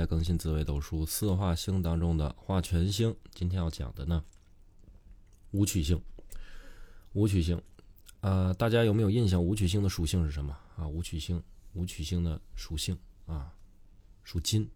[0.00, 4.24] 在更新紫微斗数四化星当中的化权星，今天要讲的呢，
[5.50, 6.00] 武曲星。
[7.12, 7.60] 武曲星，
[8.22, 9.44] 啊，大家有没有印象？
[9.44, 10.88] 武曲星的属性是什么啊？
[10.88, 11.42] 武曲星，
[11.74, 13.54] 武曲星的属性啊，
[14.24, 14.66] 属金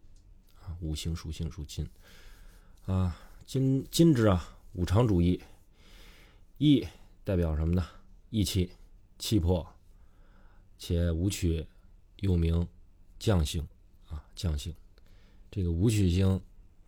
[0.61, 1.89] 啊，五行属性属金
[2.85, 3.17] 啊，
[3.47, 5.41] 金金之啊，五常主义，
[6.59, 6.87] 义
[7.25, 7.83] 代表什么呢？
[8.29, 8.71] 义气、
[9.19, 9.67] 气魄，
[10.77, 11.67] 且武曲
[12.17, 12.69] 又名
[13.19, 13.67] 将星
[14.11, 14.75] 啊，将星。
[15.55, 16.41] 这个武曲星，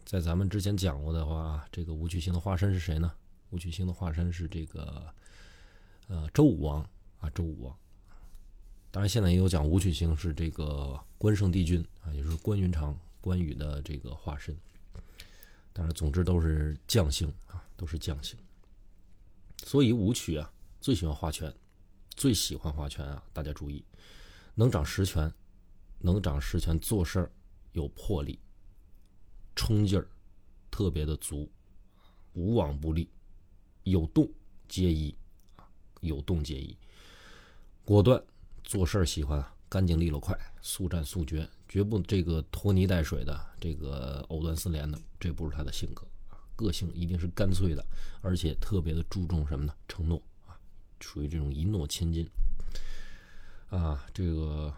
[0.04, 3.12] 在咱们之前讲过的话，这个武曲星的化身是谁呢？
[3.50, 5.06] 武曲星的化身是这个。
[6.08, 6.80] 呃，周武王
[7.20, 7.78] 啊，周武王。
[8.90, 14.56] 当然，现在也有讲武曲星是这个关圣帝君啊，也就是关云长、关羽的这个化身。
[15.72, 18.36] 但是，总之都是将星啊，都是将星。
[19.64, 21.54] 所以武曲啊，最喜欢画权，
[22.16, 23.22] 最喜欢画权啊！
[23.32, 23.84] 大家注意，
[24.56, 25.32] 能掌实权，
[26.00, 27.30] 能掌实权，做事儿
[27.70, 28.40] 有魄力，
[29.56, 30.06] 冲劲儿
[30.70, 31.50] 特别的足，
[32.34, 33.10] 无往不利，
[33.82, 34.30] 有动
[34.68, 35.12] 皆宜。
[36.00, 36.76] 有动皆宜，
[37.84, 38.22] 果断
[38.62, 46.06] 做事儿喜欢干净利落快，速战速决，绝不这个拖泥带水的，这个藕断丝连的，这不是他的性格。
[46.54, 47.84] 个性一定是干脆的，
[48.20, 49.74] 而且特别的注重什么呢？
[49.88, 50.54] 承诺啊，
[51.00, 52.28] 属于这种一诺千金
[53.68, 54.06] 啊。
[54.12, 54.72] 这个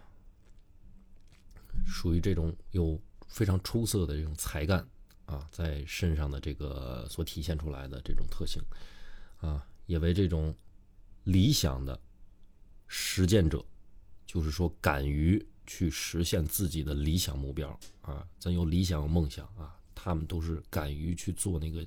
[1.85, 2.98] 属于这种有
[3.29, 4.84] 非常出色的这种才干
[5.27, 8.61] 啊，在身上的这个所体现出来的这种特性
[9.39, 10.55] 啊，也为这种。
[11.25, 12.01] 理想的
[12.87, 13.62] 实践者，
[14.25, 18.27] 就是说敢于去实现自己的理想目标啊！
[18.39, 21.87] 咱有理想有梦想啊，他们都是敢于去做那个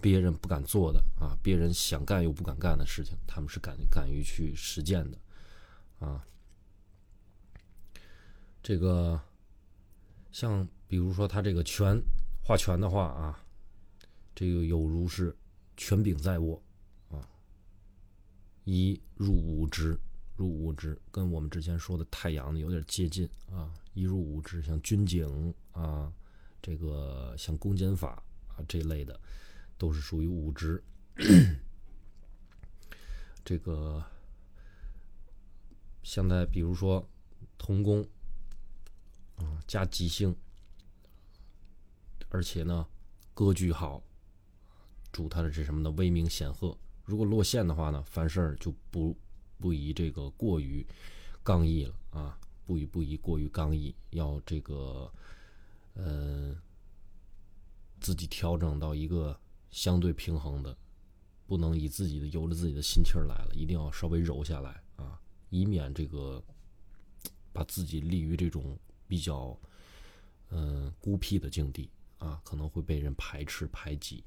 [0.00, 5.18] 别人不敢做的啊，别人想干又不敢干的事情，他们是敢敢于去实践的
[5.98, 6.24] 啊。
[8.62, 9.20] 这个
[10.36, 11.98] 像比如说他这个权
[12.44, 13.42] 画权的话啊，
[14.34, 15.34] 这个有如是
[15.78, 16.62] 权柄在握
[17.08, 17.26] 啊。
[18.64, 19.98] 一入五职，
[20.36, 23.72] 入五职跟我们之前说的太阳有点接近啊。
[23.94, 26.12] 一入五职，像军警啊，
[26.60, 29.18] 这个像公检法啊这类的，
[29.78, 30.84] 都是属于五职。
[33.42, 34.04] 这个
[36.02, 37.08] 现在比如说
[37.56, 38.06] 童工
[39.66, 40.34] 加吉星，
[42.28, 42.86] 而且呢
[43.34, 44.02] 格局好，
[45.12, 45.90] 主他的是什么呢？
[45.92, 46.76] 威名显赫。
[47.04, 49.16] 如果落线的话呢，凡事就不
[49.58, 50.86] 不宜这个过于
[51.42, 55.12] 刚毅了啊，不宜不宜过于刚毅，要这个
[55.94, 56.56] 呃
[58.00, 59.38] 自己调整到一个
[59.70, 60.76] 相对平衡的，
[61.46, 66.42] 不能以自己的由着自己的心气儿来了，一定要稍微柔下来啊，以免这个
[67.52, 69.58] 把自己立于这种比较
[70.50, 74.24] 嗯孤僻的境地啊，可能会被人排斥排挤。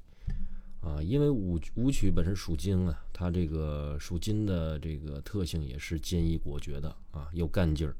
[0.82, 7.94] 啊，因为武武曲本身属金啊，它这个属金的这个特性也是坚毅果决的啊，有干劲儿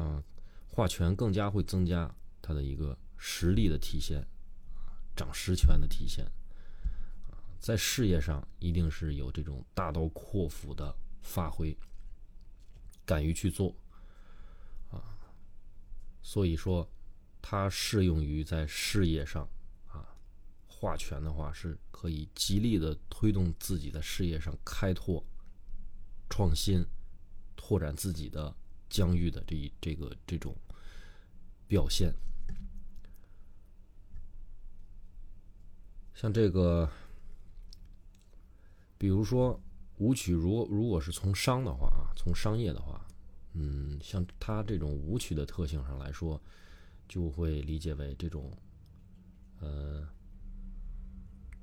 [0.00, 0.22] 啊，
[0.68, 4.24] 化权更加会增加它的一个实力的体现，
[5.16, 6.24] 掌实权的体现
[7.28, 11.76] 啊，在事业上一定是有这种大刀阔斧的发挥，
[13.04, 13.74] 敢于去做，
[16.22, 16.88] 所以说
[17.42, 19.48] 它适用于在事业上
[19.86, 20.06] 啊。
[20.66, 25.22] 画权的话是可以极力的推动自己在事业上开拓、
[26.28, 26.84] 创新、
[27.56, 28.54] 拓展自己的
[28.88, 30.56] 疆域的这一这个这种
[31.66, 32.14] 表现。
[36.14, 36.90] 像这个，
[38.98, 39.58] 比如说
[39.96, 43.06] 武曲，如如果是从商的话啊，从商业的话，
[43.52, 46.40] 嗯，像它这种舞曲的特性上来说，
[47.08, 48.50] 就会理解为这种，
[49.60, 50.08] 呃。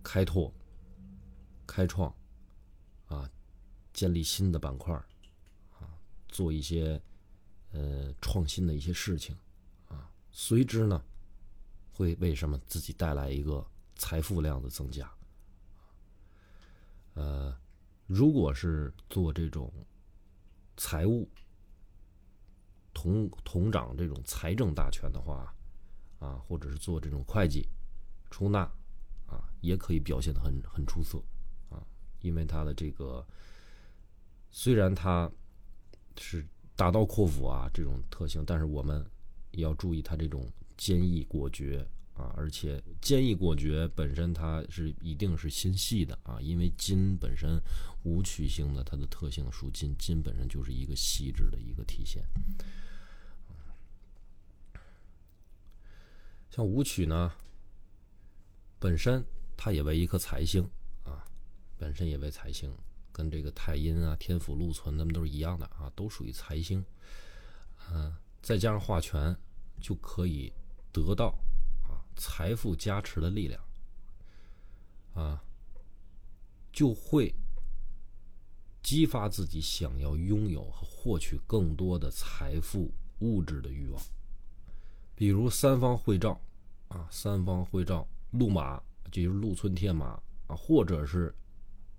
[0.03, 0.53] 开拓、
[1.66, 2.09] 开创，
[3.08, 3.30] 啊，
[3.92, 4.94] 建立新的板块
[5.78, 6.00] 啊，
[6.30, 7.02] 做一些
[7.74, 9.36] 呃创新的一些事情，
[9.90, 11.04] 啊，随之呢，
[11.92, 15.12] 会为什么自己带来一个财富量的增加？
[17.16, 17.54] 呃，
[18.06, 19.69] 如果是做这种
[20.78, 21.28] 财务
[22.97, 25.53] 同同掌这种财政大权的话，
[26.17, 27.67] 啊，或者是做这种会计、
[28.31, 28.67] 出纳。
[29.29, 31.21] 啊，也可以表现的很很出色，
[31.69, 31.83] 啊，
[32.21, 33.21] 因为他的这个
[34.51, 35.29] 虽然他
[36.17, 36.47] 是
[36.77, 39.05] 大刀阔斧啊这种特性，但是我们
[39.51, 41.85] 也要注意他这种坚毅果决
[42.18, 47.62] 啊，而且坚毅果决本身它是一定是心细的啊，因为金本身
[48.04, 52.24] 武曲星的它的特性属金，金本身就是一个细致的一个体现。
[56.50, 57.31] 像武曲呢，
[58.80, 59.24] 本身
[59.56, 60.68] 它也为一颗财星
[61.04, 61.24] 啊，
[61.78, 62.74] 本身也为财星，
[63.12, 66.84] 跟这个太阴啊、天府、禄存，他们都是一样的啊，都属于财星。
[67.92, 68.12] 嗯，
[68.42, 69.38] 再加上化权，
[69.80, 70.52] 就可以
[70.92, 71.38] 得到
[72.18, 73.64] 财富加持的力量
[75.14, 75.42] 啊，
[76.74, 77.34] 就会
[78.84, 84.02] 激发自己想要拥有和获取更多的财富物质的欲望。
[85.16, 86.40] 比如三方会照
[86.90, 88.81] 啊，三方会照禄马，
[89.12, 91.34] 就是禄存天马啊，或者是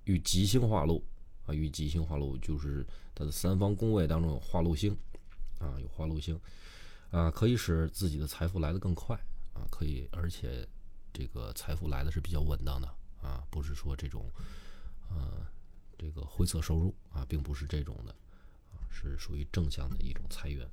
[0.04, 1.02] 与吉星化禄
[1.46, 4.96] 啊，与吉星化禄就是它的三方宫位当中有化禄星。
[5.58, 6.40] 啊，有化禄星，
[7.10, 9.18] 啊，可以使自己的财富来得更快，
[9.58, 10.66] 啊，可以，而且
[11.12, 12.88] 这个财富来的是比较稳当的，
[13.20, 14.30] 啊，不是说这种，
[15.10, 15.44] 呃，
[15.98, 18.12] 这个灰色收入，啊，并不是这种的，
[18.72, 20.64] 啊，是属于正向的一种财源，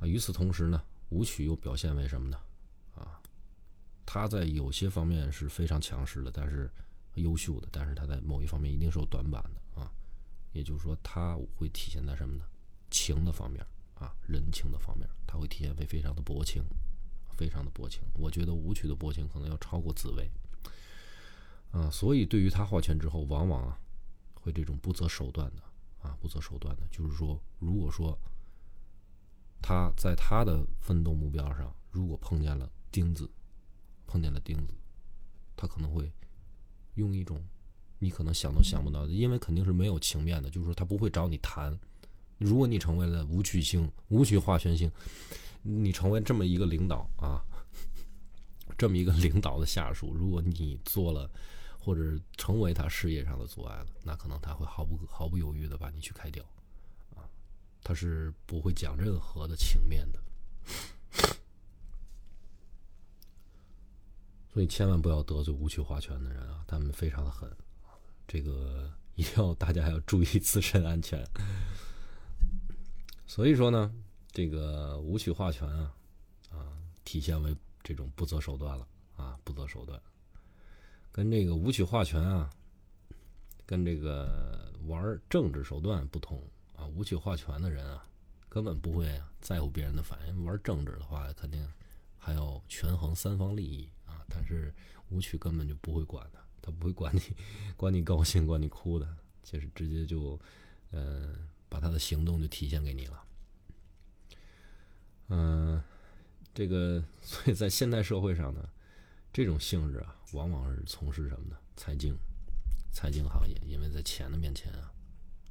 [0.00, 2.40] 啊，与此同时呢，武曲又表现为什么呢？
[2.94, 3.20] 啊，
[4.06, 6.70] 他在有些方面是非常强势的，但是
[7.14, 9.92] 优秀的，但是他在某一方面一定是有短板的，啊，
[10.52, 12.44] 也就是说，他会体现在什么呢？
[12.88, 13.66] 情的方面
[13.96, 16.62] 啊，人情的方面，他会体现为非常的薄情，
[17.36, 18.02] 非常的薄情。
[18.14, 20.30] 我觉得武曲的薄情可能要超过紫薇
[21.70, 23.78] 啊，所以对于他画圈之后，往往啊
[24.34, 25.62] 会这种不择手段的
[26.00, 28.18] 啊，不择手段的，就是说，如果说
[29.60, 33.28] 他在他的奋斗目标上，如果碰见了钉子，
[34.06, 34.74] 碰见了钉子，
[35.56, 36.10] 他可能会
[36.94, 37.42] 用一种
[37.98, 41.78] 你可能想都想不到的，因为肯定是没有情面的，就是说他不会找你谈。
[42.38, 44.92] 如果你成为了武曲星、武曲化权星，
[45.62, 47.42] 你成为这么一个领导 啊，
[48.78, 51.30] 这么一个领导的下属，如果你做了
[51.78, 56.44] 或者成为他事业上的阻碍了，那可能他会毫不毫不犹豫的把你去开掉，
[57.14, 57.28] 啊，
[57.82, 60.20] 他是不会讲任何的情面的，
[64.52, 67.50] 所以千万不要得罪武曲化权的人啊，他们非常的狠，
[68.26, 71.24] 这个一定要大家要注意自身安全。
[73.26, 73.92] 所以说呢，
[74.32, 75.94] 这个武曲化权啊，
[76.50, 78.86] 啊，体现为这种不择手段了
[79.16, 80.00] 啊，不择手段。
[81.10, 82.50] 跟这个武曲化权啊，
[83.64, 86.42] 跟这个玩政治手段不同
[86.74, 86.86] 啊。
[86.86, 88.06] 武曲化权的人啊，
[88.48, 90.44] 根本不会在乎别人的反应。
[90.44, 91.66] 玩政治的话，肯定
[92.18, 94.24] 还要权衡三方利益啊。
[94.28, 94.74] 但是
[95.08, 97.20] 武曲根本就不会管的，他不会管你，
[97.76, 100.38] 管你高兴，管你哭的，就是直接就，
[100.90, 101.48] 嗯。
[101.68, 103.25] 把他的行动就体现给你了，
[105.28, 105.82] 嗯，
[106.54, 108.68] 这个 所以在现代社会上呢，
[109.32, 111.56] 这种性质啊，往往是从事什么呢？
[111.76, 112.16] 财经，
[112.92, 114.92] 财经行业，因为在钱的面前啊，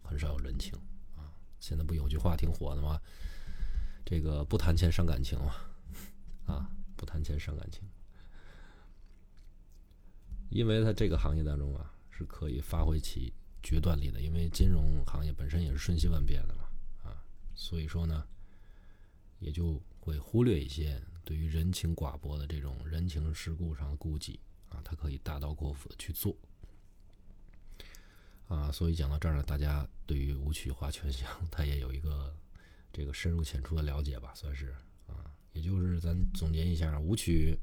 [0.04, 0.74] 很少有人情
[1.16, 1.31] 啊。
[1.60, 3.00] 现在不有句话挺火的吗？
[4.06, 5.56] 这个不谈钱伤感情嘛，
[6.45, 7.81] 啊，不谈钱伤感情，
[10.50, 13.33] 因为他这个行业当中啊，是可以发挥其。
[13.68, 16.66] 决断力的，因为金融行业本身也是瞬息万变的嘛，
[17.04, 17.18] 啊，
[17.56, 18.24] 所以说呢，
[19.46, 24.40] 也就会忽略一些对于人情寡薄的这种人情世故上的顾忌
[24.70, 26.36] 啊，他可以大刀阔斧的去做，
[28.48, 32.36] 啊，所以讲到这儿呢，大家对于武曲划拳相，他也有一个
[32.92, 34.76] 这个深入浅出的了解吧，算是
[35.06, 37.56] 啊，也就是咱总结一下，武曲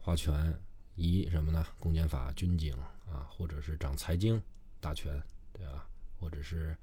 [0.00, 0.52] 化权
[0.96, 1.64] 以什么呢？
[1.78, 2.74] 公检法、军警
[3.06, 4.42] 啊，或者是掌财经。
[4.80, 5.20] 大权，
[5.52, 5.88] 对吧？
[6.20, 6.76] 或者是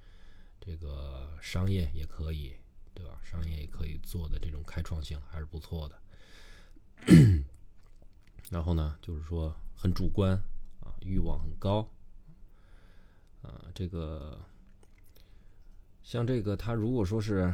[0.60, 2.53] 这个商业也可以，
[2.95, 3.19] 对吧？
[3.21, 6.01] 商业也可以做的这种开创性还是不错的。
[8.49, 10.31] 然后呢，就是说很主观
[10.79, 11.87] 啊，欲望很高
[13.41, 13.65] 啊。
[13.75, 14.39] 这个
[16.01, 17.53] 像这个，他如果说是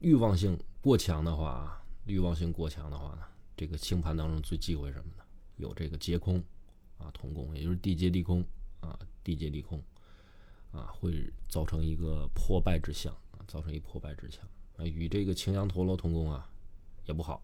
[0.00, 3.22] 欲望性过强的话啊，欲望性过强的话呢，
[3.56, 5.24] 这个清盘当中最忌讳什么呢？
[5.56, 6.40] 有这个劫空。
[6.98, 8.44] 啊，同工也就是地劫地空
[8.80, 9.82] 啊，地劫地空
[10.72, 14.42] 啊，会造成一个破败之象啊，造成一破败之象
[14.76, 16.48] 啊，与这个擎羊陀罗同宫啊，
[17.06, 17.42] 也不好，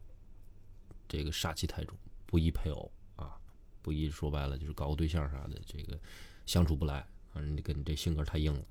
[1.09, 3.37] 这个煞气太重，不宜配偶啊，
[3.83, 5.99] 不宜说白了就是搞个对象啥的，这个
[6.47, 8.64] 相处不来啊，你跟你这性格太硬了，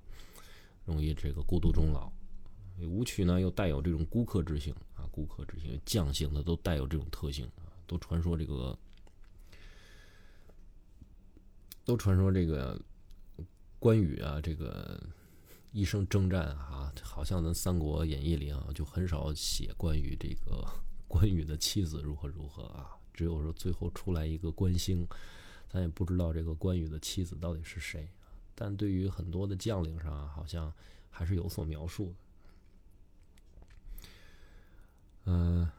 [0.86, 2.12] 容易这个孤独终老。
[2.80, 8.78] 武曲呢又带有这种孤客之性啊，孤客之性，将性的都带有这种特性啊，都传说这个。
[11.86, 12.82] 都传说这个
[13.86, 15.00] 关羽啊，这个
[15.72, 20.68] 一生征战啊，好像咱《三国演义》里啊，就很少写关羽这个
[21.08, 25.08] 关羽的妻子如何如何啊，只有说最后出来一个关兴，
[25.70, 28.10] 咱也不知道这个关羽的妻子到底是谁。
[28.56, 30.74] 但对于很多的将领上啊，好像
[31.12, 32.16] 还是有所描述的。
[35.26, 35.70] 嗯，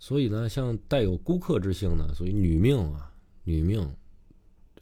[0.00, 3.14] 所以呢，像带有孤客之性呢，所以女命啊，
[3.44, 3.96] 女命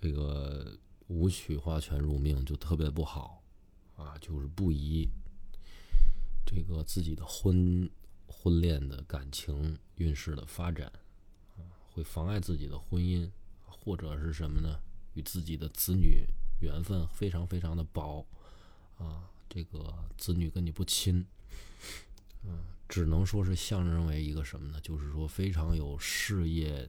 [0.01, 0.75] 这个
[1.13, 3.43] 武曲花拳入命就特别不好
[3.97, 5.09] 啊，就是不宜
[6.47, 7.89] 这个自己的婚
[8.27, 10.91] 婚恋的感情运势的发展
[11.59, 13.31] 啊，会妨碍自己的婚姻，
[13.67, 14.81] 或者是什么呢？
[15.15, 16.25] 与自己的子女
[16.61, 18.27] 缘分非常非常的薄
[18.97, 21.27] 啊，这个子女跟你不亲，
[22.45, 22.65] 嗯。
[22.89, 24.79] 只能说是象征为一个什么呢？
[24.83, 26.87] 就是说非常有事业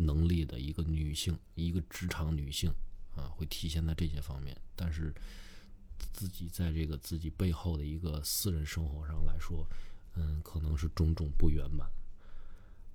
[0.00, 2.72] 能力的一个女性，一个职场女性
[3.14, 4.56] 啊，会体现在这些方面。
[4.74, 5.14] 但是
[6.12, 9.66] 自己在这个自己背后的一个私人生活上来说，
[10.14, 11.86] 嗯，可能是种种不圆满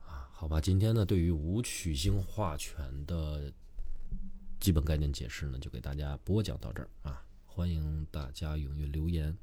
[0.05, 0.27] 啊。
[0.33, 3.53] 好吧，今天呢，对于武曲星化权的
[4.59, 7.23] 基本概念解释呢，就给大家播讲到这儿啊。
[7.45, 9.37] 欢迎大家踊跃留言，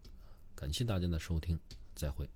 [0.54, 1.59] 感谢大家的收听。
[1.95, 2.28] 再会。